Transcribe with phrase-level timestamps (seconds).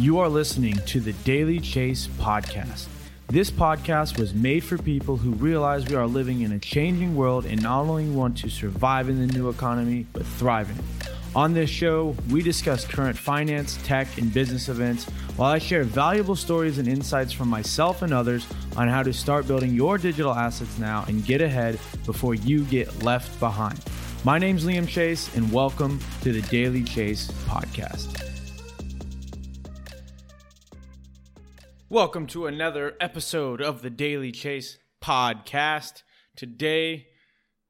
[0.00, 2.86] You are listening to the Daily Chase podcast.
[3.28, 7.44] This podcast was made for people who realize we are living in a changing world
[7.44, 11.10] and not only want to survive in the new economy, but thrive in it.
[11.36, 15.04] On this show, we discuss current finance, tech, and business events
[15.36, 18.46] while I share valuable stories and insights from myself and others
[18.78, 23.02] on how to start building your digital assets now and get ahead before you get
[23.02, 23.78] left behind.
[24.24, 28.29] My name's Liam Chase, and welcome to the Daily Chase podcast.
[31.92, 36.04] Welcome to another episode of the Daily Chase podcast.
[36.36, 37.08] Today,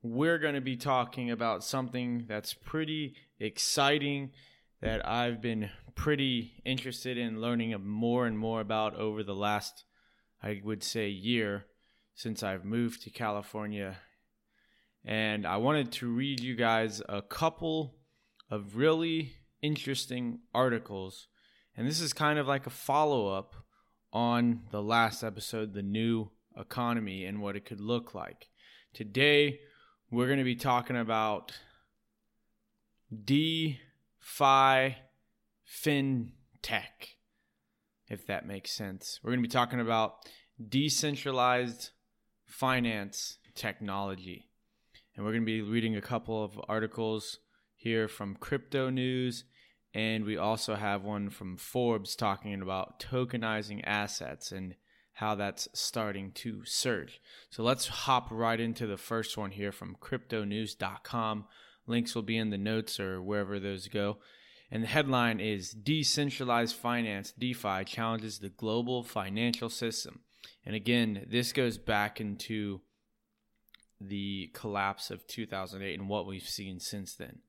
[0.02, 4.32] we're going to be talking about something that's pretty exciting
[4.82, 9.86] that I've been pretty interested in learning more and more about over the last,
[10.42, 11.64] I would say, year
[12.14, 13.96] since I've moved to California
[15.02, 17.94] and I wanted to read you guys a couple
[18.50, 21.28] of really interesting articles.
[21.74, 23.54] And this is kind of like a follow up
[24.12, 28.48] on the last episode, The New Economy, and what it could look like.
[28.92, 29.60] Today,
[30.10, 31.52] we're going to be talking about
[33.12, 33.78] DeFi
[34.28, 36.26] FinTech,
[38.08, 39.20] if that makes sense.
[39.22, 40.16] We're going to be talking about
[40.68, 41.90] decentralized
[42.46, 44.50] finance technology
[45.20, 47.40] and we're going to be reading a couple of articles
[47.76, 49.44] here from Crypto News.
[49.92, 54.74] And we also have one from Forbes talking about tokenizing assets and
[55.14, 57.20] how that's starting to surge.
[57.50, 61.44] So let's hop right into the first one here from cryptonews.com.
[61.86, 64.18] Links will be in the notes or wherever those go.
[64.70, 70.20] And the headline is Decentralized Finance DeFi challenges the global financial system.
[70.64, 72.80] And again, this goes back into
[74.00, 77.40] the collapse of 2008 and what we've seen since then.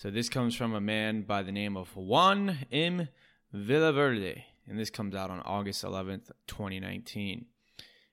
[0.00, 3.08] So this comes from a man by the name of Juan M.
[3.54, 7.44] Villaverde, and this comes out on August 11th, 2019.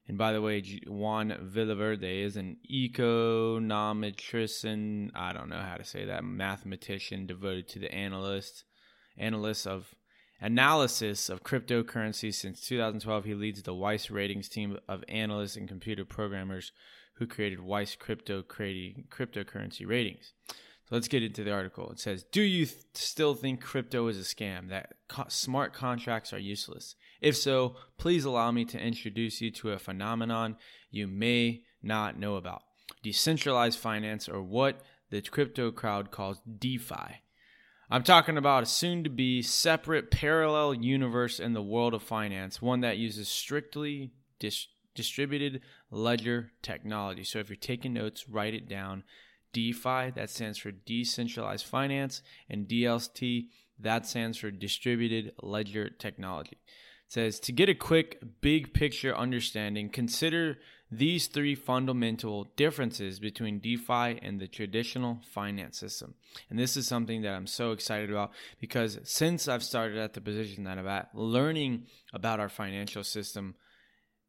[0.06, 5.12] And by the way, Juan Villaverde is an econometrician.
[5.16, 8.66] I don't know how to say that, mathematician devoted to the analyst,
[9.18, 9.96] analysts of
[10.42, 13.24] analysis of cryptocurrency since 2012.
[13.24, 16.74] He leads the Weiss Ratings team of analysts and computer programmers
[17.14, 20.34] who created Weiss crypto creating cryptocurrency ratings.
[20.88, 21.92] So let's get into the article.
[21.92, 24.70] It says, "Do you th- still think crypto is a scam?
[24.70, 26.96] That co- smart contracts are useless?
[27.20, 30.56] If so, please allow me to introduce you to a phenomenon
[30.90, 32.64] you may not know about:
[33.04, 37.22] decentralized finance, or what the crypto crowd calls DeFi."
[37.90, 42.62] I'm talking about a soon to be separate parallel universe in the world of finance,
[42.62, 45.62] one that uses strictly dis- distributed
[45.92, 47.26] ledger technology.
[47.26, 49.04] So if you're taking notes, write it down.
[49.54, 53.48] DeFi, that stands for decentralized finance, and DLT,
[53.80, 56.58] that stands for distributed ledger technology.
[57.08, 60.58] It says to get a quick big picture understanding, consider
[60.90, 66.16] these three fundamental differences between DeFi and the traditional finance system.
[66.50, 70.22] And this is something that I'm so excited about because since I've started at the
[70.22, 73.56] position that I'm at, learning about our financial system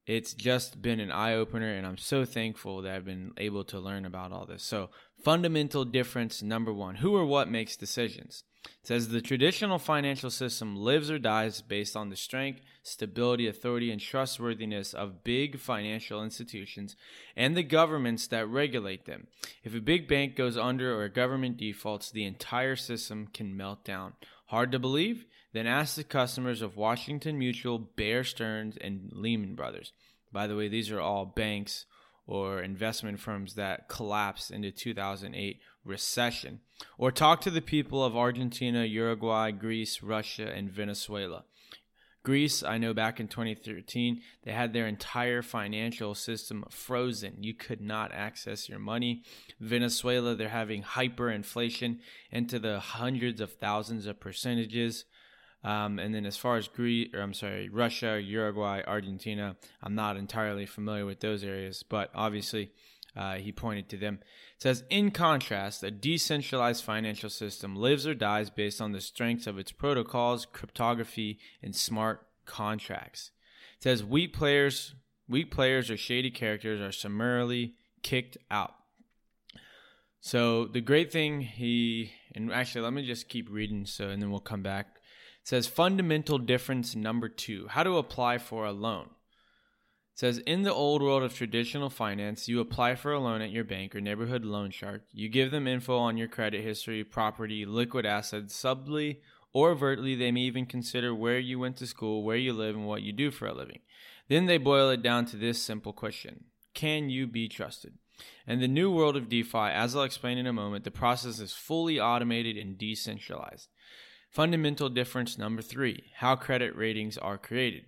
[0.09, 3.79] it's just been an eye opener, and I'm so thankful that I've been able to
[3.79, 4.63] learn about all this.
[4.63, 4.89] So,
[5.23, 8.43] fundamental difference number one who or what makes decisions?
[8.65, 13.91] It says the traditional financial system lives or dies based on the strength, stability, authority,
[13.91, 16.97] and trustworthiness of big financial institutions
[17.37, 19.27] and the governments that regulate them.
[19.63, 23.85] If a big bank goes under or a government defaults, the entire system can melt
[23.85, 24.15] down.
[24.47, 25.27] Hard to believe?
[25.53, 29.93] Then ask the customers of Washington Mutual, Bear Stearns, and Lehman Brothers.
[30.33, 31.87] By the way, these are all banks
[32.27, 36.61] or investment firms that collapsed in the 2008 recession.
[36.99, 41.45] Or talk to the people of Argentina, Uruguay, Greece, Russia, and Venezuela.
[42.23, 47.43] Greece, I know back in 2013, they had their entire financial system frozen.
[47.43, 49.23] You could not access your money.
[49.59, 55.07] Venezuela, they're having hyperinflation into the hundreds of thousands of percentages.
[55.65, 60.17] Um, and then as far as Greece, or I'm sorry, Russia, Uruguay, Argentina, I'm not
[60.17, 62.71] entirely familiar with those areas, but obviously
[63.17, 64.21] uh, he pointed to them.
[64.57, 69.47] It says, in contrast, a decentralized financial system lives or dies based on the strengths
[69.47, 73.33] of its protocols, cryptography, and smart contracts.
[73.79, 74.95] It says, weak players,
[75.29, 78.75] weak players or shady characters are summarily kicked out.
[80.21, 84.31] So the great thing he and actually let me just keep reading so and then
[84.31, 84.98] we'll come back
[85.49, 89.07] says fundamental difference number two how to apply for a loan.
[90.13, 93.51] It says in the old world of traditional finance, you apply for a loan at
[93.51, 95.05] your bank or neighborhood loan shark.
[95.11, 99.23] You give them info on your credit history, property, liquid assets, subly
[99.55, 102.87] or overtly, they may even consider where you went to school, where you live, and
[102.87, 103.81] what you do for a living.
[104.29, 106.45] Then they boil it down to this simple question
[106.75, 107.95] Can you be trusted?
[108.47, 111.55] In the new world of DeFi, as I'll explain in a moment, the process is
[111.55, 113.69] fully automated and decentralized.
[114.31, 117.85] Fundamental difference number three how credit ratings are created.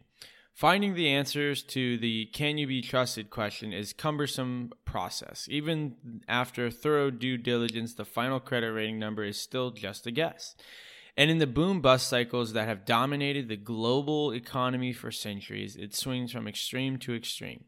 [0.55, 5.47] Finding the answers to the can you be trusted question is cumbersome process.
[5.51, 10.55] Even after thorough due diligence, the final credit rating number is still just a guess.
[11.17, 15.95] And in the boom bust cycles that have dominated the global economy for centuries, it
[15.95, 17.65] swings from extreme to extreme.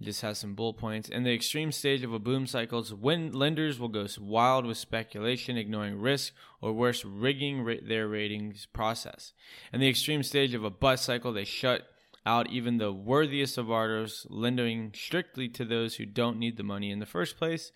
[0.00, 1.10] It just has some bullet points.
[1.10, 5.58] In the extreme stage of a boom cycle, when lenders will go wild with speculation,
[5.58, 6.32] ignoring risk,
[6.62, 9.34] or worse, rigging their ratings process.
[9.74, 11.82] In the extreme stage of a bust cycle, they shut
[12.24, 16.90] out even the worthiest of borrowers, lending strictly to those who don't need the money
[16.90, 17.70] in the first place.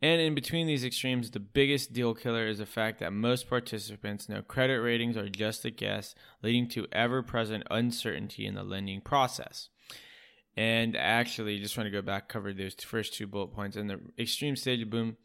[0.00, 4.28] And in between these extremes, the biggest deal killer is the fact that most participants
[4.28, 9.00] know credit ratings are just a guess, leading to ever present uncertainty in the lending
[9.00, 9.68] process.
[10.58, 13.76] And actually, just want to go back, cover those first two bullet points.
[13.76, 15.16] In the extreme stage of boom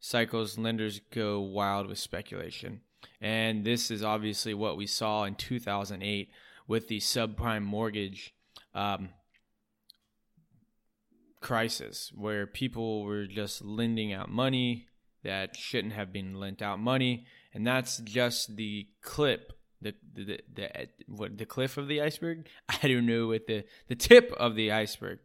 [0.00, 2.82] cycles, lenders go wild with speculation.
[3.18, 6.28] And this is obviously what we saw in 2008
[6.68, 8.34] with the subprime mortgage
[8.74, 9.08] um,
[11.40, 14.88] crisis, where people were just lending out money
[15.24, 17.24] that shouldn't have been lent out money,
[17.54, 22.48] and that's just the clip, the the the, what the cliff of the iceberg.
[22.68, 25.18] I don't know what the the tip of the iceberg.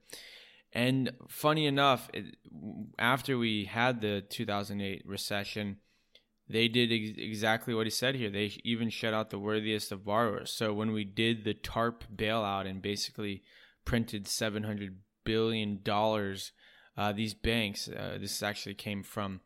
[0.74, 2.36] And funny enough, it,
[3.00, 5.78] after we had the 2008 recession,
[6.50, 8.30] they did ex- exactly what he said here.
[8.30, 10.52] They even shut out the worthiest of borrowers.
[10.52, 13.44] So when we did the TARP bailout and basically
[13.86, 16.52] printed 700 billion dollars,
[16.98, 17.88] uh, these banks.
[17.88, 19.42] Uh, this actually came from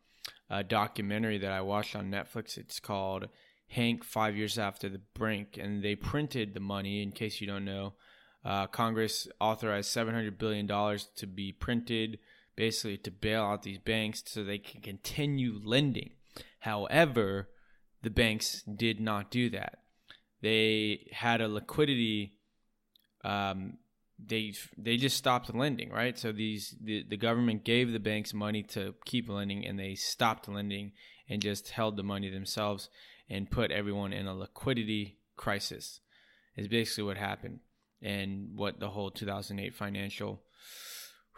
[0.48, 2.56] a documentary that I watched on Netflix.
[2.56, 3.28] It's called
[3.72, 7.02] Hank Five Years After the Brink, and they printed the money.
[7.02, 7.94] In case you don't know,
[8.44, 12.18] uh, Congress authorized 700 billion dollars to be printed,
[12.54, 16.10] basically to bail out these banks so they can continue lending.
[16.60, 17.48] However,
[18.02, 19.78] the banks did not do that.
[20.42, 22.34] They had a liquidity.
[23.24, 23.78] Um,
[24.18, 26.18] they they just stopped lending, right?
[26.18, 30.46] So these the, the government gave the banks money to keep lending, and they stopped
[30.46, 30.92] lending
[31.26, 32.90] and just held the money themselves
[33.32, 36.00] and put everyone in a liquidity crisis.
[36.54, 37.60] Is basically what happened,
[38.02, 40.42] and what the whole 2008 financial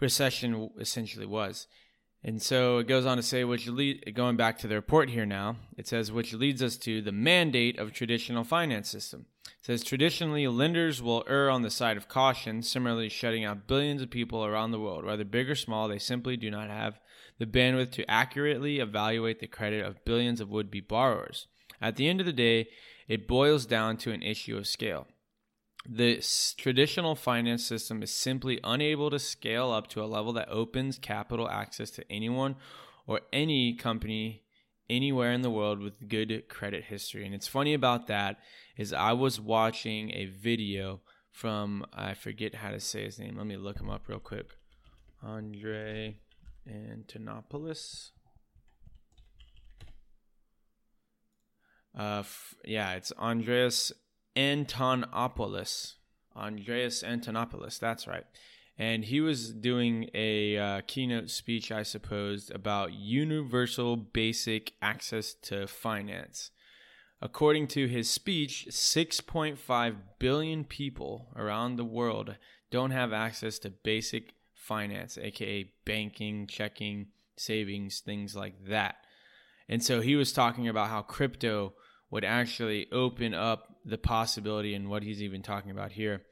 [0.01, 1.69] recession essentially was.
[2.27, 5.27] And so it goes on to say, which lead, going back to the report here
[5.27, 9.27] now, it says, which leads us to the mandate of traditional finance system.
[9.47, 14.03] It says traditionally lenders will err on the side of caution, similarly shutting out billions
[14.03, 15.05] of people around the world.
[15.05, 16.99] Whether big or small, they simply do not have
[17.39, 21.47] the bandwidth to accurately evaluate the credit of billions of would-be borrowers.
[21.85, 22.69] At the end of the day,
[23.09, 25.07] it boils down to an issue of scale.
[25.87, 26.25] The
[26.57, 31.47] traditional finance system is simply unable to scale up to a level that opens capital
[31.47, 32.57] access to anyone
[33.07, 34.45] or any company
[34.89, 37.27] anywhere in the world with good credit history.
[37.27, 38.39] And it's funny about that
[38.79, 43.37] is I was watching a video from I forget how to say his name.
[43.37, 44.57] Let me look him up real quick.
[45.23, 46.17] Andre
[46.67, 48.13] Antonopoulos.
[51.99, 53.93] Uh, f- yeah, it's Andreas
[54.37, 55.95] Antonopoulos.
[56.37, 58.25] Andreas Antonopoulos, that's right.
[58.77, 65.69] And he was doing a uh, keynote speech, I suppose, about universal basic access to
[65.69, 66.51] finance.
[67.23, 72.37] According to his speech, 6.5 billion people around the world
[72.71, 78.97] don't have access to basic finance, aka banking, checking, savings, things like that.
[79.69, 81.75] And so he was talking about how crypto
[82.11, 86.23] would actually open up the possibility and what he's even talking about here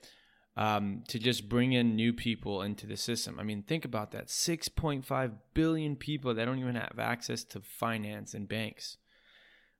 [0.56, 3.38] um, to just bring in new people into the system.
[3.40, 8.34] I mean, think about that 6.5 billion people that don't even have access to finance
[8.34, 8.98] and banks,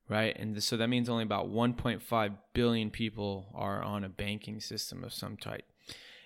[0.09, 0.35] right?
[0.37, 5.13] And so that means only about 1.5 billion people are on a banking system of
[5.13, 5.65] some type.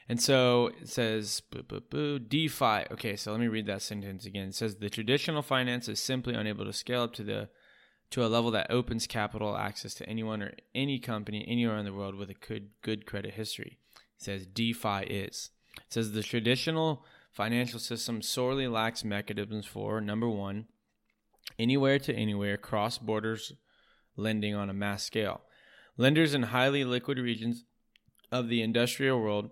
[0.10, 2.86] And so it says boo, boo, boo, DeFi.
[2.92, 4.50] Okay, so let me read that sentence again.
[4.50, 7.50] It says the traditional finance is simply unable to scale up to the
[8.12, 11.94] to a level that opens capital access to anyone or any company anywhere in the
[11.94, 13.78] world with a good, good credit history.
[13.96, 15.50] It says DeFi is.
[15.78, 20.66] It says the traditional financial system sorely lacks mechanisms for number one,
[21.60, 23.54] anywhere to anywhere cross borders
[24.16, 25.42] lending on a mass scale.
[25.98, 27.66] Lenders in highly liquid regions
[28.32, 29.52] of the industrial world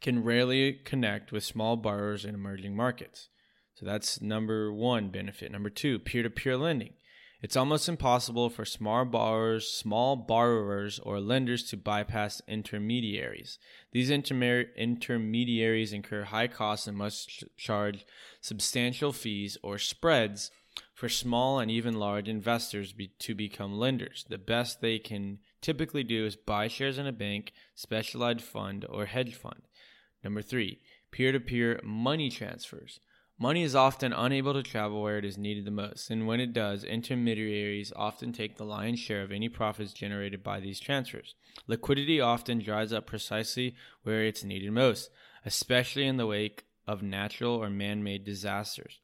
[0.00, 3.28] can rarely connect with small borrowers in emerging markets.
[3.74, 5.50] So that's number one benefit.
[5.50, 6.94] Number two, peer to peer lending.
[7.42, 13.58] It's almost impossible for small borrowers, small borrowers or lenders to bypass intermediaries.
[13.90, 18.06] These intermer- intermediaries incur high costs and must ch- charge
[18.40, 20.52] substantial fees or spreads
[20.94, 24.24] for small and even large investors be- to become lenders.
[24.28, 29.06] The best they can typically do is buy shares in a bank, specialized fund, or
[29.06, 29.62] hedge fund.
[30.22, 30.78] Number three,
[31.10, 33.00] peer to peer money transfers.
[33.38, 36.52] Money is often unable to travel where it is needed the most, and when it
[36.52, 41.34] does, intermediaries often take the lion's share of any profits generated by these transfers.
[41.66, 45.10] Liquidity often dries up precisely where it's needed most,
[45.44, 49.00] especially in the wake of natural or man made disasters.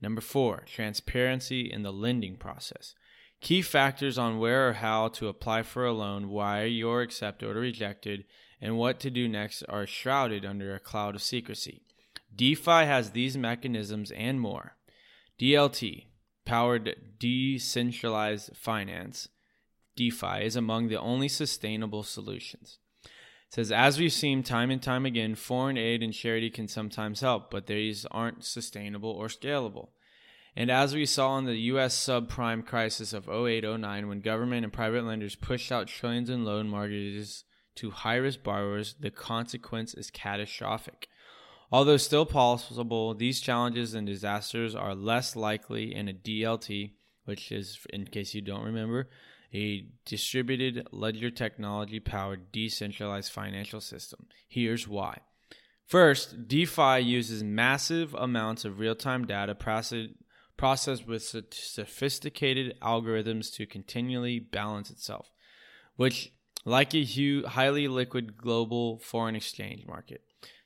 [0.00, 2.94] Number four, transparency in the lending process.
[3.40, 7.60] Key factors on where or how to apply for a loan, why you're accepted or
[7.60, 8.24] rejected,
[8.60, 11.82] and what to do next are shrouded under a cloud of secrecy.
[12.34, 14.76] DeFi has these mechanisms and more.
[15.38, 16.06] DLT,
[16.44, 19.28] powered decentralized finance,
[19.96, 22.78] DeFi, is among the only sustainable solutions.
[23.04, 23.10] It
[23.54, 27.50] says, as we've seen time and time again, foreign aid and charity can sometimes help,
[27.50, 29.88] but these aren't sustainable or scalable.
[30.54, 31.96] And as we saw in the U.S.
[31.96, 36.68] subprime crisis of 08 09, when government and private lenders pushed out trillions in loan
[36.68, 37.44] mortgages
[37.76, 41.08] to high risk borrowers, the consequence is catastrophic.
[41.72, 46.92] Although still possible, these challenges and disasters are less likely in a DLT,
[47.24, 49.08] which is, in case you don't remember,
[49.54, 54.26] a distributed ledger technology powered decentralized financial system.
[54.46, 55.20] Here's why.
[55.86, 64.38] First, DeFi uses massive amounts of real time data processed with sophisticated algorithms to continually
[64.38, 65.30] balance itself,
[65.96, 66.32] which,
[66.66, 70.22] like a highly liquid global foreign exchange market,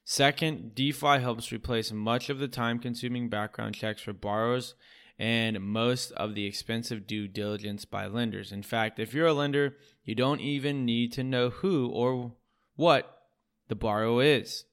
[0.08, 4.76] Second, DeFi helps replace much of the time consuming background checks for borrowers
[5.18, 8.52] and most of the expensive due diligence by lenders.
[8.52, 12.34] In fact, if you're a lender, you don't even need to know who or
[12.76, 13.22] what
[13.66, 14.64] the borrower is.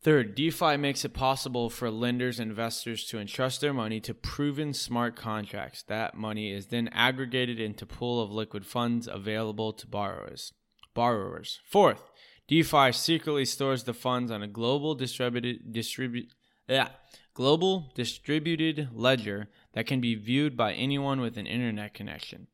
[0.00, 4.72] Third, DeFi makes it possible for lenders and investors to entrust their money to proven
[4.72, 5.82] smart contracts.
[5.82, 10.52] That money is then aggregated into pool of liquid funds available to borrowers.
[10.94, 11.58] Borrowers.
[11.64, 12.07] Fourth,
[12.48, 16.32] DeFi secretly stores the funds on a global distributed distribute
[16.68, 16.88] yeah,
[17.32, 22.46] global distributed ledger that can be viewed by anyone with an internet connection.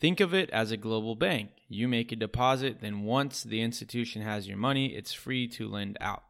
[0.00, 1.50] Think of it as a global bank.
[1.68, 5.98] You make a deposit, then once the institution has your money, it's free to lend
[6.00, 6.24] out.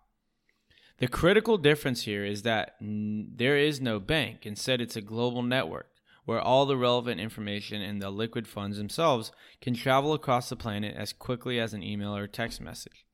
[0.98, 4.44] The critical difference here is that n- there is no bank.
[4.44, 5.88] Instead, it's a global network
[6.26, 10.94] where all the relevant information and the liquid funds themselves can travel across the planet
[10.94, 13.06] as quickly as an email or text message.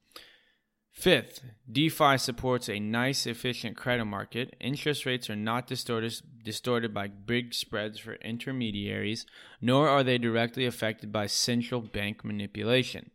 [0.97, 4.57] Fifth, DeFi supports a nice, efficient credit market.
[4.59, 9.27] Interest rates are not distorted, distorted by big spreads for intermediaries,
[9.61, 13.11] nor are they directly affected by central bank manipulation.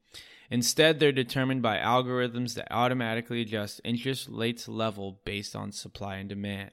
[0.52, 6.30] Instead, they're determined by algorithms that automatically adjust interest rates level based on supply and
[6.30, 6.70] demand,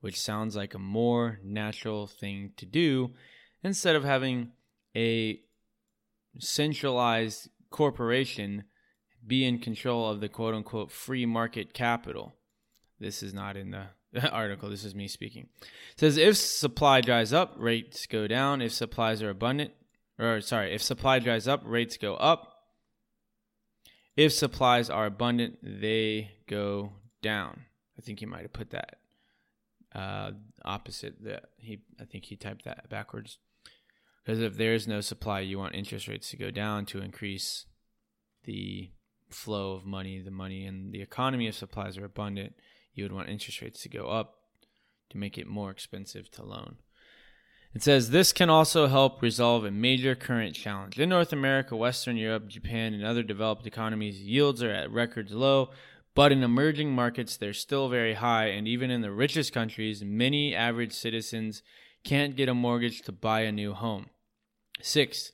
[0.00, 3.14] which sounds like a more natural thing to do
[3.62, 4.50] instead of having
[4.96, 5.40] a
[6.40, 8.64] centralized corporation
[9.28, 12.34] be in control of the quote unquote free market capital.
[12.98, 13.86] This is not in the
[14.32, 15.48] article, this is me speaking.
[15.60, 18.62] It says if supply dries up, rates go down.
[18.62, 19.72] If supplies are abundant,
[20.18, 22.54] or sorry, if supply dries up, rates go up.
[24.16, 26.92] If supplies are abundant, they go
[27.22, 27.66] down.
[27.96, 28.96] I think he might have put that
[29.94, 30.32] uh,
[30.64, 31.22] opposite.
[31.22, 33.38] That he, I think he typed that backwards.
[34.24, 37.66] Because if there is no supply, you want interest rates to go down to increase
[38.44, 38.90] the
[39.30, 42.54] flow of money, the money and the economy of supplies are abundant,
[42.94, 44.34] you would want interest rates to go up
[45.10, 46.76] to make it more expensive to loan.
[47.74, 50.98] It says this can also help resolve a major current challenge.
[50.98, 55.70] In North America, Western Europe, Japan, and other developed economies, yields are at records low,
[56.14, 58.46] but in emerging markets, they're still very high.
[58.46, 61.62] And even in the richest countries, many average citizens
[62.04, 64.06] can't get a mortgage to buy a new home.
[64.80, 65.32] Six,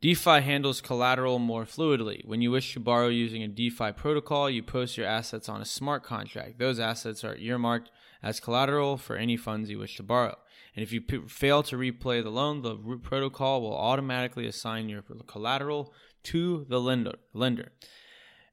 [0.00, 2.24] DeFi handles collateral more fluidly.
[2.24, 5.64] When you wish to borrow using a DeFi protocol, you post your assets on a
[5.64, 6.60] smart contract.
[6.60, 7.90] Those assets are earmarked
[8.22, 10.36] as collateral for any funds you wish to borrow.
[10.76, 15.02] And if you p- fail to repay the loan, the protocol will automatically assign your
[15.26, 15.92] collateral
[16.24, 17.16] to the lender.
[17.34, 17.72] lender.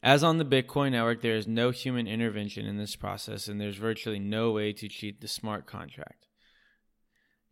[0.02, 3.78] As on the Bitcoin network, there is no human intervention in this process, and there's
[3.78, 6.25] virtually no way to cheat the smart contract.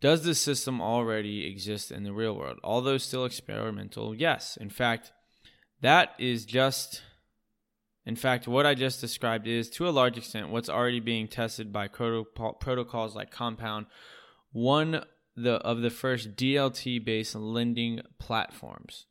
[0.04, 2.60] Does this system already exist in the real world?
[2.62, 4.58] Although still experimental, yes.
[4.58, 5.14] In fact,
[5.80, 7.02] that is just,
[8.06, 11.72] in fact, what I just described is to a large extent what's already being tested
[11.72, 13.86] by protocols like Compound.
[14.52, 15.06] One
[15.38, 19.06] of the first DLT based lending platforms.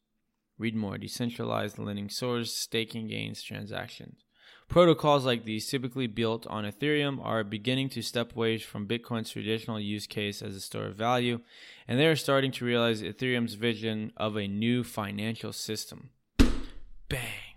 [0.58, 4.26] Read more decentralized lending source, staking gains, transactions.
[4.68, 9.78] Protocols like these, typically built on Ethereum, are beginning to step away from Bitcoin's traditional
[9.78, 11.40] use case as a store of value,
[11.86, 16.10] and they are starting to realize Ethereum's vision of a new financial system.
[17.08, 17.52] Bang!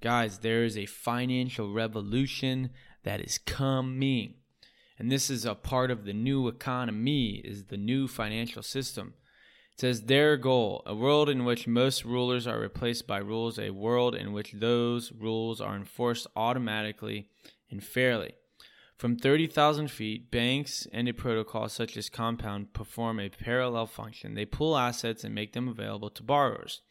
[0.00, 2.70] Guys, there is a financial revolution
[3.02, 4.34] that is coming.
[4.98, 9.14] And this is a part of the new economy, is the new financial system.
[9.80, 14.14] Says their goal, a world in which most rulers are replaced by rules, a world
[14.14, 17.30] in which those rules are enforced automatically
[17.70, 18.34] and fairly.
[18.98, 24.34] From 30,000 feet, banks and a protocol such as Compound perform a parallel function.
[24.34, 26.82] They pool assets and make them available to borrowers.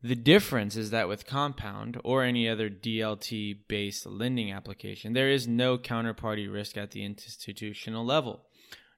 [0.00, 5.48] The difference is that with Compound or any other DLT based lending application, there is
[5.48, 8.44] no counterparty risk at the institutional level,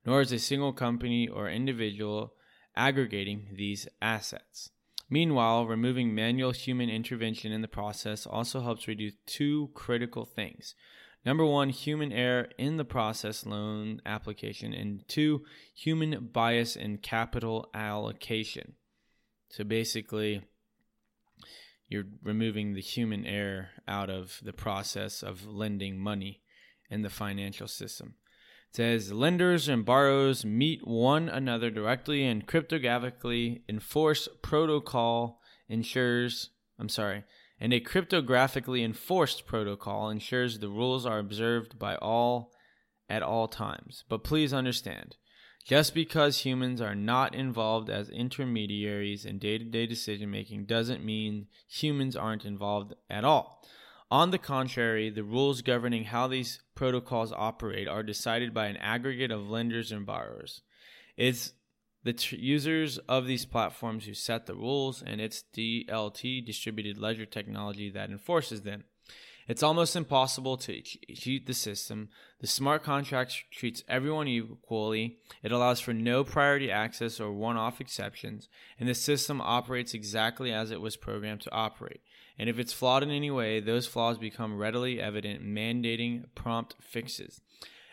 [0.05, 2.35] nor is a single company or individual
[2.77, 4.71] aggregating these assets.
[5.11, 10.75] Meanwhile, removing manual human intervention in the process also helps reduce two critical things.
[11.25, 17.71] Number one, human error in the process loan application, and two, human bias in capital
[17.75, 18.75] allocation.
[19.49, 20.43] So basically,
[21.89, 26.43] you're removing the human error out of the process of lending money
[26.91, 28.15] in the financial system.
[28.75, 37.23] Says lenders and borrowers meet one another directly and cryptographically enforce protocol ensures I'm sorry,
[37.61, 42.51] and a cryptographically enforced protocol ensures the rules are observed by all
[43.09, 44.03] at all times.
[44.09, 45.19] But please understand,
[45.65, 51.05] just because humans are not involved as intermediaries in day to day decision making doesn't
[51.05, 53.63] mean humans aren't involved at all.
[54.11, 59.31] On the contrary, the rules governing how these protocols operate are decided by an aggregate
[59.31, 60.63] of lenders and borrowers.
[61.17, 61.53] It's
[62.05, 67.91] the users of these platforms who set the rules, and it's DLT, distributed ledger technology,
[67.91, 68.85] that enforces them.
[69.47, 72.09] It's almost impossible to cheat the system.
[72.41, 75.19] The smart contract treats everyone equally.
[75.43, 80.53] It allows for no priority access or one off exceptions, and the system operates exactly
[80.53, 82.01] as it was programmed to operate.
[82.39, 87.41] And if it's flawed in any way, those flaws become readily evident, mandating prompt fixes.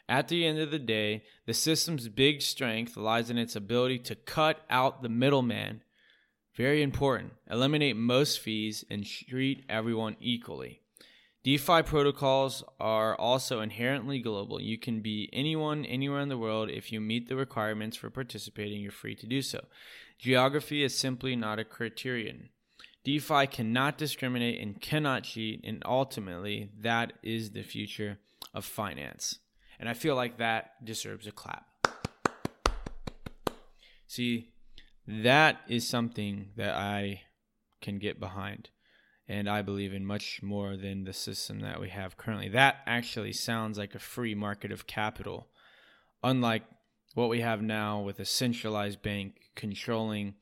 [0.09, 4.15] At the end of the day, the system's big strength lies in its ability to
[4.15, 5.83] cut out the middleman.
[6.55, 7.33] Very important.
[7.49, 10.81] Eliminate most fees and treat everyone equally.
[11.43, 14.61] DeFi protocols are also inherently global.
[14.61, 16.69] You can be anyone, anywhere in the world.
[16.69, 19.65] If you meet the requirements for participating, you're free to do so.
[20.19, 22.49] Geography is simply not a criterion.
[23.03, 28.19] DeFi cannot discriminate and cannot cheat, and ultimately, that is the future
[28.53, 29.39] of finance.
[29.79, 31.65] And I feel like that deserves a clap.
[34.07, 34.49] See,
[35.07, 37.21] that is something that I
[37.81, 38.69] can get behind
[39.27, 42.49] and I believe in much more than the system that we have currently.
[42.49, 45.47] That actually sounds like a free market of capital,
[46.21, 46.63] unlike
[47.13, 50.35] what we have now with a centralized bank controlling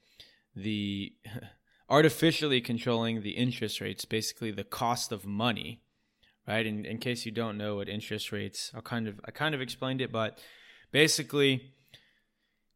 [0.55, 1.13] the
[1.89, 5.81] artificially controlling the interest rates, basically the cost of money,
[6.47, 6.65] right?
[6.65, 9.61] In, in case you don't know what interest rates, I'll kind of I kind of
[9.61, 10.39] explained it, but
[10.91, 11.73] basically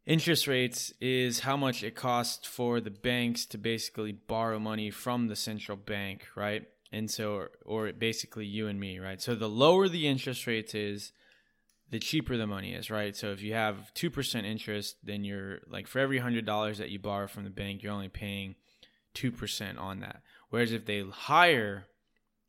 [0.06, 5.28] interest rates is how much it costs for the banks to basically borrow money from
[5.28, 6.64] the central bank, right?
[6.92, 9.20] And so, or, or basically you and me, right?
[9.20, 11.12] So the lower the interest rates is,
[11.90, 13.14] the cheaper the money is, right?
[13.14, 17.28] So if you have 2% interest, then you're like for every $100 that you borrow
[17.28, 18.56] from the bank, you're only paying
[19.14, 20.22] 2% on that.
[20.50, 21.86] Whereas if they hire,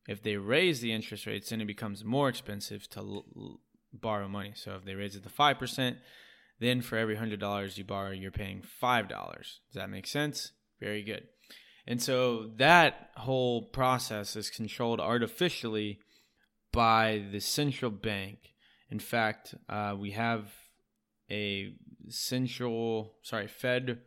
[0.07, 3.59] if they raise the interest rates, then it becomes more expensive to l-
[3.93, 4.53] borrow money.
[4.55, 5.97] So if they raise it to 5%,
[6.59, 9.09] then for every $100 you borrow, you're paying $5.
[9.09, 10.51] Does that make sense?
[10.79, 11.27] Very good.
[11.87, 15.99] And so that whole process is controlled artificially
[16.71, 18.53] by the central bank.
[18.89, 20.51] In fact, uh, we have
[21.29, 21.73] a
[22.09, 23.99] central, sorry, Fed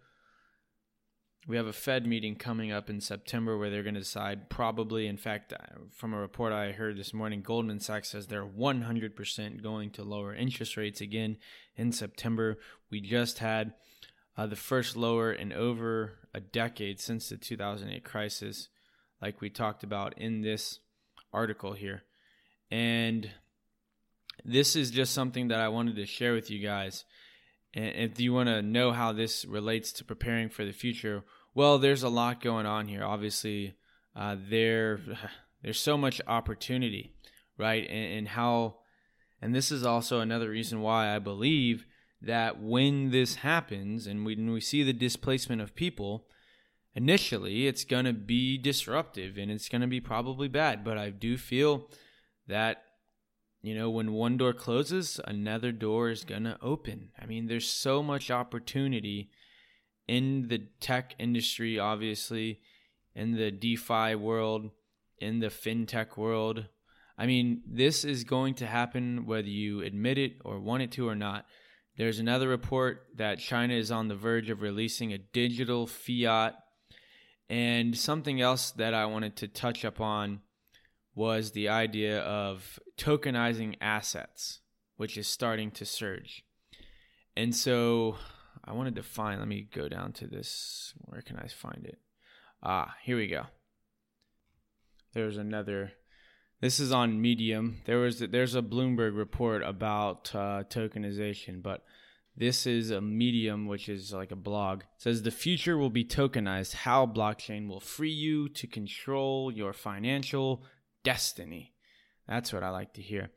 [1.49, 5.07] we have a Fed meeting coming up in September where they're going to decide probably,
[5.07, 5.55] in fact,
[5.91, 10.35] from a report I heard this morning, Goldman Sachs says they're 100% going to lower
[10.35, 11.39] interest rates again
[11.75, 12.59] in September.
[12.91, 13.73] We just had
[14.37, 18.69] uh, the first lower in over a decade since the 2008 crisis,
[19.23, 20.81] like we talked about in this
[21.33, 22.03] article here.
[22.71, 23.31] And
[24.45, 27.07] this is just something that I wanted to share with you guys.
[27.73, 31.79] And if you want to know how this relates to preparing for the future, well,
[31.79, 33.05] there's a lot going on here.
[33.05, 33.77] Obviously,
[34.15, 35.01] uh, there
[35.63, 37.13] there's so much opportunity,
[37.57, 37.87] right?
[37.89, 38.79] And, and how,
[39.41, 41.85] and this is also another reason why I believe
[42.21, 46.27] that when this happens and when we see the displacement of people,
[46.95, 50.85] initially it's going to be disruptive and it's going to be probably bad.
[50.85, 51.89] But I do feel
[52.49, 52.83] that,
[53.63, 57.11] you know, when one door closes, another door is going to open.
[57.21, 59.31] I mean, there's so much opportunity
[60.09, 62.61] in the tech industry, obviously,
[63.15, 64.71] in the DeFi world,
[65.19, 66.67] in the fintech world.
[67.17, 71.09] I mean, this is going to happen whether you admit it or want it to
[71.09, 71.47] or not.
[71.97, 76.55] There's another report that China is on the verge of releasing a digital fiat.
[77.51, 80.41] And something else that I wanted to touch upon
[81.15, 84.61] was the idea of tokenizing assets,
[84.97, 86.45] which is starting to surge.
[87.37, 88.17] And so
[88.69, 90.93] I wanted to find, let me go down to this.
[91.07, 91.99] Where can I find it?
[92.63, 93.45] Ah, here we go.
[95.15, 95.93] There's another.
[96.61, 97.81] This is on Medium.
[97.87, 101.83] There was there's a Bloomberg report about uh, tokenization, but
[102.37, 104.81] this is a Medium, which is like a blog.
[104.81, 106.75] It says the future will be tokenized.
[106.75, 110.63] How blockchain will free you to control your financial
[111.05, 111.73] destiny.
[112.29, 113.31] That's what I like to hear.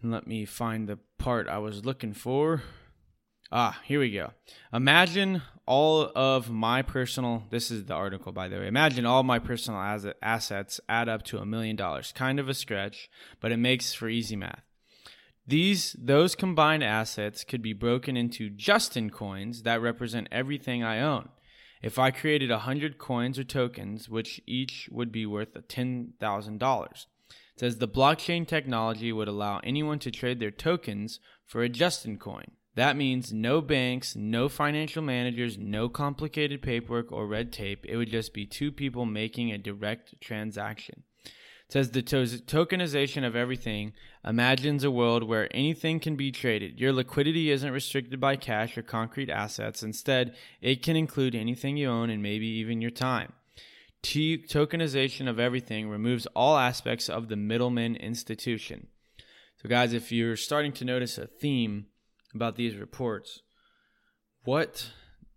[0.00, 2.62] And let me find the part I was looking for.
[3.54, 4.30] Ah, here we go.
[4.72, 8.66] Imagine all of my personal, this is the article by the way.
[8.66, 9.78] Imagine all my personal
[10.22, 12.12] assets add up to a million dollars.
[12.16, 13.10] Kind of a stretch,
[13.40, 14.62] but it makes for easy math.
[15.46, 21.28] These those combined assets could be broken into Justin coins that represent everything I own.
[21.82, 27.06] If I created a 100 coins or tokens, which each would be worth $10,000.
[27.56, 32.52] Says the blockchain technology would allow anyone to trade their tokens for a Justin coin.
[32.74, 37.84] That means no banks, no financial managers, no complicated paperwork or red tape.
[37.86, 41.02] It would just be two people making a direct transaction.
[41.24, 43.92] It says the to- tokenization of everything
[44.24, 46.80] imagines a world where anything can be traded.
[46.80, 49.82] Your liquidity isn't restricted by cash or concrete assets.
[49.82, 53.34] Instead, it can include anything you own and maybe even your time.
[54.00, 58.88] T- tokenization of everything removes all aspects of the middleman institution.
[59.62, 61.86] So, guys, if you're starting to notice a theme,
[62.34, 63.42] about these reports
[64.44, 64.90] what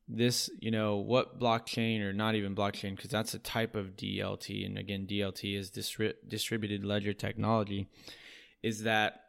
[0.08, 4.66] this you know what blockchain or not even blockchain because that's a type of dlt
[4.66, 7.88] and again dlt is distri- distributed ledger technology
[8.62, 9.22] is that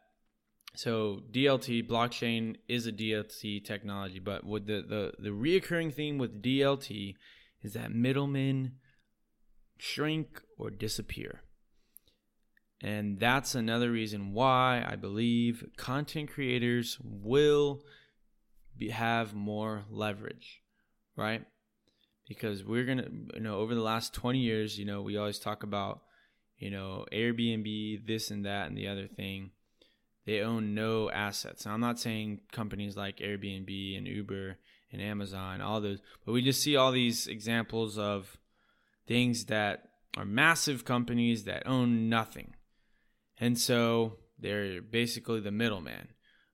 [0.75, 6.43] so dlt blockchain is a dlt technology but with the the, the reoccurring theme with
[6.43, 7.15] dlt
[7.63, 8.73] is that middlemen
[9.79, 11.41] shrink or disappear
[12.81, 17.83] and that's another reason why I believe content creators will
[18.77, 20.61] be, have more leverage,
[21.15, 21.43] right?
[22.27, 25.39] Because we're going to, you know, over the last 20 years, you know, we always
[25.39, 26.01] talk about,
[26.59, 29.51] you know, Airbnb, this and that and the other thing.
[30.27, 31.65] They own no assets.
[31.65, 34.57] I'm not saying companies like Airbnb and Uber
[34.91, 38.37] and Amazon, all those, but we just see all these examples of
[39.07, 39.85] things that
[40.15, 42.53] are massive companies that own nothing
[43.39, 46.09] and so they're basically the middleman.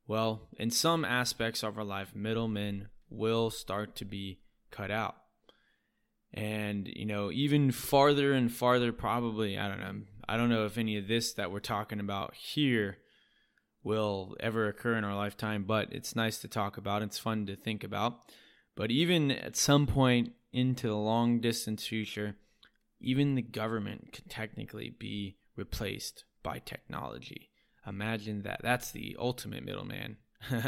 [0.07, 4.39] Well, in some aspects of our life, middlemen will start to be
[4.71, 5.15] cut out.
[6.33, 10.77] And, you know, even farther and farther, probably, I don't know, I don't know if
[10.77, 12.97] any of this that we're talking about here
[13.83, 17.01] will ever occur in our lifetime, but it's nice to talk about.
[17.01, 18.19] It's fun to think about.
[18.75, 22.35] But even at some point into the long distance future,
[22.99, 27.49] even the government could technically be replaced by technology.
[27.87, 28.61] Imagine that.
[28.63, 30.17] That's the ultimate middleman.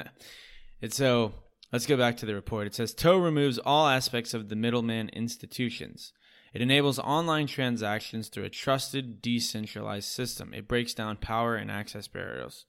[0.82, 1.34] and so
[1.72, 2.68] let's go back to the report.
[2.68, 6.14] It says TOE removes all aspects of the middleman institutions.
[6.54, 10.54] It enables online transactions through a trusted, decentralized system.
[10.54, 12.66] It breaks down power and access barriers.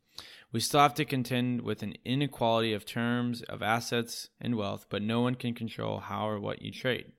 [0.51, 5.03] We still have to contend with an inequality of terms of assets and wealth, but
[5.03, 7.13] no one can control how or what you trade.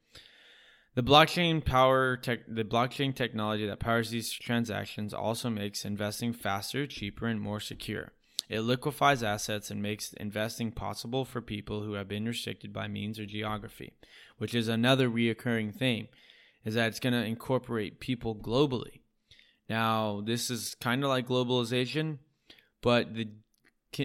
[0.98, 6.88] The blockchain power tech, the blockchain technology that powers these transactions also makes investing faster,
[6.88, 8.14] cheaper, and more secure.
[8.50, 13.20] It liquefies assets and makes investing possible for people who have been restricted by means
[13.20, 13.94] or geography,
[14.40, 16.08] which is another reoccurring theme,
[16.66, 19.02] is that it's going to incorporate people globally.
[19.70, 22.18] Now, this is kind of like globalization,
[22.82, 23.30] but the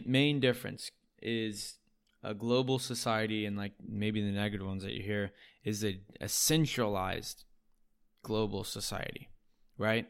[0.04, 0.90] main difference
[1.22, 1.78] is
[2.22, 5.32] a global society and like maybe the negative ones that you hear
[5.64, 7.44] is a, a centralized
[8.22, 9.28] global society,
[9.78, 10.06] right?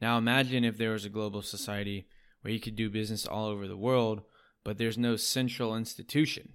[0.00, 2.06] Now imagine if there was a global society
[2.42, 4.22] where you could do business all over the world,
[4.64, 6.54] but there's no central institution.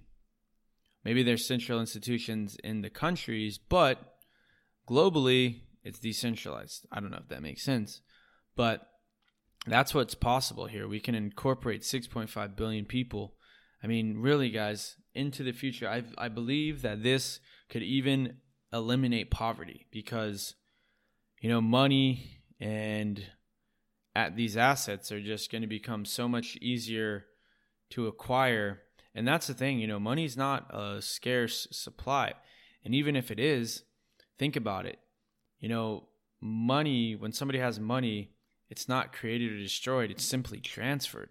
[1.04, 4.16] Maybe there's central institutions in the countries, but
[4.88, 6.86] globally it's decentralized.
[6.90, 8.00] I don't know if that makes sense,
[8.56, 8.88] but
[9.66, 10.88] that's what's possible here.
[10.88, 13.36] We can incorporate 6.5 billion people
[13.82, 18.36] I mean, really, guys, into the future, I I believe that this could even
[18.72, 20.54] eliminate poverty because,
[21.40, 23.22] you know, money and
[24.14, 27.26] at these assets are just going to become so much easier
[27.90, 28.80] to acquire.
[29.14, 32.32] And that's the thing, you know, money's not a scarce supply.
[32.84, 33.82] And even if it is,
[34.38, 34.98] think about it.
[35.58, 36.08] You know,
[36.40, 38.32] money, when somebody has money,
[38.68, 41.30] it's not created or destroyed, it's simply transferred.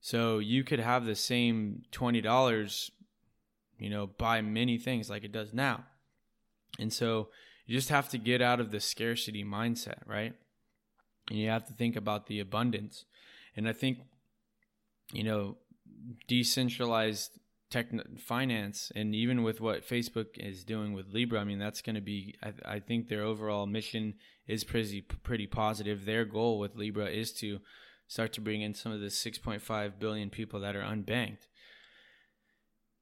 [0.00, 2.90] So you could have the same $20,
[3.78, 5.84] you know, buy many things like it does now.
[6.78, 7.28] And so
[7.66, 10.34] you just have to get out of the scarcity mindset, right?
[11.30, 13.04] And you have to think about the abundance.
[13.56, 13.98] And I think,
[15.12, 15.56] you know,
[16.28, 17.38] decentralized
[17.70, 21.96] tech finance and even with what Facebook is doing with Libra, I mean, that's going
[21.96, 24.14] to be, I, I think their overall mission
[24.46, 26.04] is pretty, pretty positive.
[26.04, 27.60] Their goal with Libra is to
[28.06, 31.46] start to bring in some of the 6.5 billion people that are unbanked.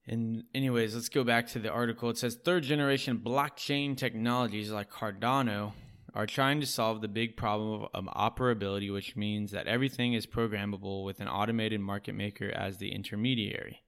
[0.06, 2.10] And anyways, let's go back to the article.
[2.10, 5.72] It says third generation blockchain technologies like Cardano
[6.14, 11.04] are trying to solve the big problem of, operability, which means that everything is programmable
[11.04, 13.82] with an automated market maker as the intermediary.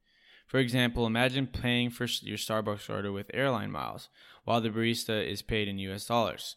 [0.47, 4.09] For example, imagine paying for your Starbucks order with airline miles
[4.45, 6.57] while the barista is paid in US dollars.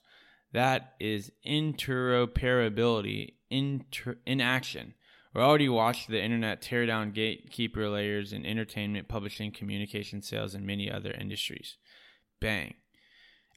[0.54, 4.94] That is interoperability inter- in action.
[5.34, 10.66] We already watched the internet tear down gatekeeper layers in entertainment, publishing, communication, sales, and
[10.66, 11.78] many other industries.
[12.40, 12.76] Bang.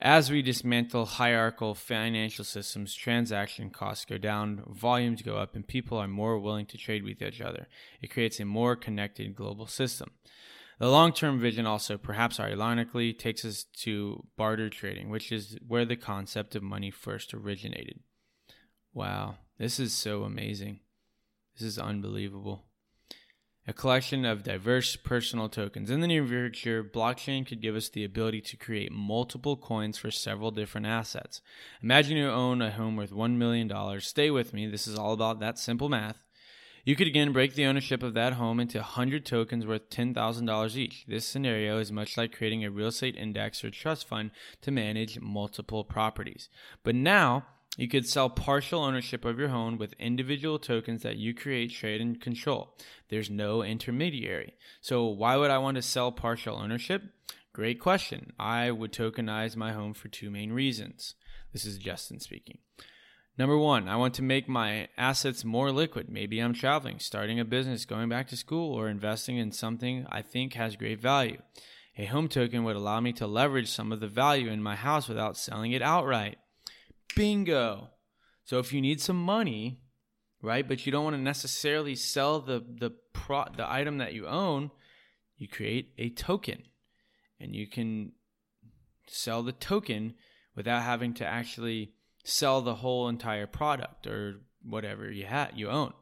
[0.03, 5.99] As we dismantle hierarchical financial systems, transaction costs go down, volumes go up, and people
[5.99, 7.69] are more willing to trade with each other.
[8.01, 10.13] It creates a more connected global system.
[10.79, 15.85] The long term vision also, perhaps ironically, takes us to barter trading, which is where
[15.85, 18.01] the concept of money first originated.
[18.95, 20.81] Wow, this is so amazing.
[21.61, 22.65] This is unbelievable.
[23.69, 25.91] A collection of diverse personal tokens.
[25.91, 30.11] In the near future, blockchain could give us the ability to create multiple coins for
[30.11, 31.43] several different assets.
[31.83, 33.71] Imagine you own a home worth $1 million.
[34.01, 36.25] Stay with me, this is all about that simple math.
[36.87, 41.05] You could again break the ownership of that home into 100 tokens worth $10,000 each.
[41.07, 44.31] This scenario is much like creating a real estate index or trust fund
[44.63, 46.49] to manage multiple properties.
[46.83, 47.45] But now,
[47.77, 52.01] you could sell partial ownership of your home with individual tokens that you create, trade,
[52.01, 52.77] and control.
[53.09, 54.55] There's no intermediary.
[54.81, 57.03] So, why would I want to sell partial ownership?
[57.53, 58.33] Great question.
[58.39, 61.15] I would tokenize my home for two main reasons.
[61.53, 62.59] This is Justin speaking.
[63.39, 66.09] Number one, I want to make my assets more liquid.
[66.11, 70.23] Maybe I'm traveling, starting a business, going back to school, or investing in something I
[70.23, 71.39] think has great value.
[71.97, 75.09] A home token would allow me to leverage some of the value in my house
[75.09, 76.39] without selling it outright.
[77.15, 77.89] Bingo.
[78.45, 79.81] So if you need some money,
[80.43, 84.27] right, but you don't want to necessarily sell the the pro the item that you
[84.27, 84.71] own,
[85.37, 86.63] you create a token.
[87.39, 88.13] And you can
[89.07, 90.15] sell the token
[90.55, 91.93] without having to actually
[92.23, 95.93] sell the whole entire product or whatever you ha- you own.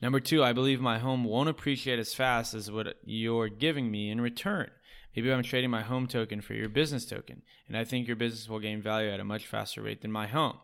[0.00, 4.10] Number two, I believe my home won't appreciate as fast as what you're giving me
[4.10, 4.70] in return.
[5.16, 8.50] Maybe I'm trading my home token for your business token, and I think your business
[8.50, 10.58] will gain value at a much faster rate than my home.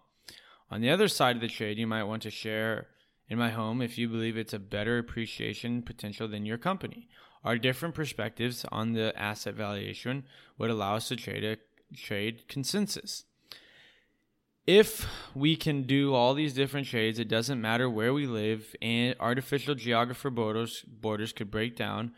[0.70, 2.88] On the other side of the trade, you might want to share
[3.30, 7.08] in my home if you believe it's a better appreciation potential than your company.
[7.44, 10.24] Our different perspectives on the asset valuation
[10.58, 11.56] would allow us to trade a
[11.96, 13.24] trade consensus
[14.66, 19.16] if we can do all these different trades, it doesn't matter where we live, and
[19.18, 22.12] artificial geographer borders borders could break down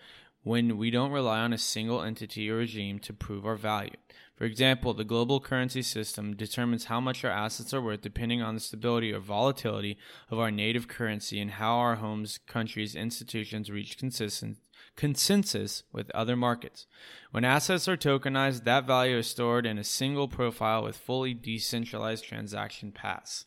[0.44, 3.90] when we don't rely on a single entity or regime to prove our value.
[4.36, 8.54] For example, the global currency system determines how much our assets are worth depending on
[8.54, 9.96] the stability or volatility
[10.30, 14.58] of our native currency and how our homes, countries, institutions reach consistent
[14.96, 16.86] consensus with other markets.
[17.30, 22.24] When assets are tokenized, that value is stored in a single profile with fully decentralized
[22.24, 23.46] transaction paths.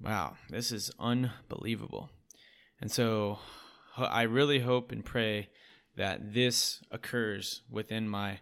[0.00, 2.10] Wow, this is unbelievable.
[2.80, 3.38] And so
[4.00, 5.48] I really hope and pray
[5.96, 8.40] that this occurs within my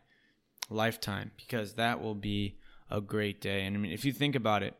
[0.70, 2.56] lifetime because that will be
[2.90, 3.64] a great day.
[3.64, 4.74] And I mean, if you think about it,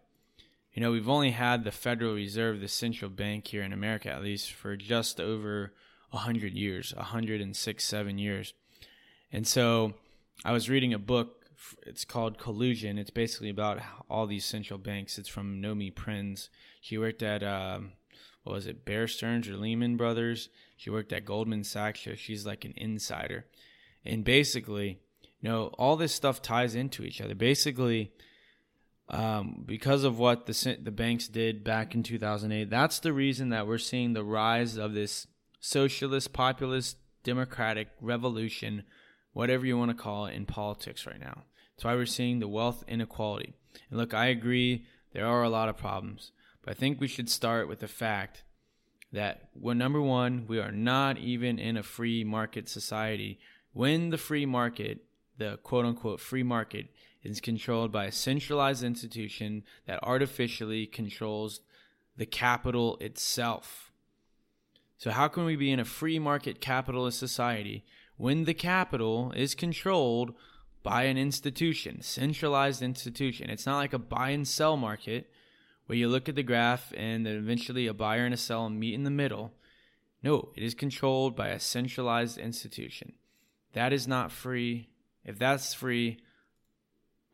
[0.73, 4.23] you know, we've only had the Federal Reserve, the central bank here in America, at
[4.23, 5.73] least for just over
[6.11, 8.55] 100 years, 106, 7 years.
[9.33, 9.95] And so
[10.45, 11.47] I was reading a book.
[11.87, 12.99] It's called Collusion.
[12.99, 15.19] It's basically about all these central banks.
[15.19, 16.49] It's from Nomi Prins.
[16.81, 17.93] She worked at, um,
[18.43, 20.49] what was it, Bear Stearns or Lehman Brothers.
[20.77, 22.01] She worked at Goldman Sachs.
[22.05, 23.47] So she's like an insider.
[24.05, 25.01] And basically,
[25.41, 27.35] you know, all this stuff ties into each other.
[27.35, 28.13] Basically,
[29.09, 33.67] um, because of what the the banks did back in 2008, that's the reason that
[33.67, 35.27] we're seeing the rise of this
[35.61, 38.85] socialist, populist, democratic revolution,
[39.33, 41.45] whatever you want to call it, in politics right now.
[41.77, 43.55] That's why we're seeing the wealth inequality.
[43.91, 46.33] And look, I agree, there are a lot of problems,
[46.69, 48.45] I think we should start with the fact
[49.11, 53.41] that, well, number one, we are not even in a free market society.
[53.73, 54.99] When the free market,
[55.39, 56.89] the quote unquote free market,
[57.23, 61.63] is controlled by a centralized institution that artificially controls
[62.19, 63.91] the capital itself.
[64.99, 67.85] So, how can we be in a free market capitalist society
[68.19, 70.35] when the capital is controlled
[70.83, 73.49] by an institution, centralized institution?
[73.49, 75.31] It's not like a buy and sell market
[75.89, 79.05] where you look at the graph and eventually a buyer and a seller meet in
[79.05, 79.55] the middle.
[80.23, 83.15] No, it is controlled by a centralized institution.
[83.73, 84.91] That is not free.
[85.25, 86.19] If that's free,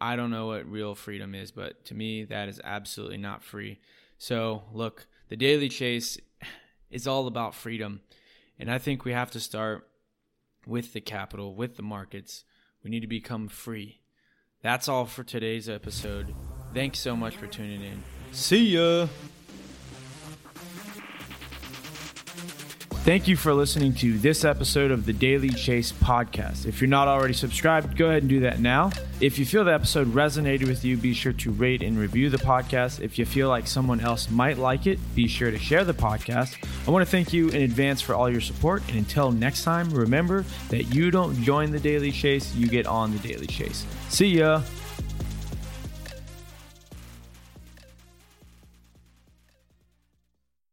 [0.00, 3.80] I don't know what real freedom is, but to me, that is absolutely not free.
[4.18, 6.16] So, look, the Daily Chase
[6.90, 8.02] is all about freedom.
[8.56, 9.88] And I think we have to start
[10.64, 12.44] with the capital, with the markets.
[12.84, 14.00] We need to become free.
[14.62, 16.36] That's all for today's episode.
[16.72, 18.13] Thanks so much for tuning in.
[18.34, 19.06] See ya.
[23.04, 26.66] Thank you for listening to this episode of the Daily Chase podcast.
[26.66, 28.90] If you're not already subscribed, go ahead and do that now.
[29.20, 32.38] If you feel the episode resonated with you, be sure to rate and review the
[32.38, 33.00] podcast.
[33.00, 36.56] If you feel like someone else might like it, be sure to share the podcast.
[36.88, 38.82] I want to thank you in advance for all your support.
[38.88, 43.12] And until next time, remember that you don't join the Daily Chase, you get on
[43.12, 43.86] the Daily Chase.
[44.08, 44.62] See ya.